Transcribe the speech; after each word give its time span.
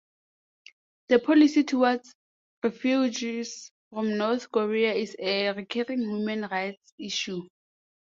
The 1.09 1.19
policy 1.19 1.63
toward 1.63 2.01
refugees 2.63 3.71
from 3.91 4.17
North 4.17 4.51
Korea 4.51 4.95
is 4.95 5.15
a 5.19 5.51
recurring 5.51 5.99
human 6.01 6.41
rights 6.49 6.91
issue. 6.97 7.43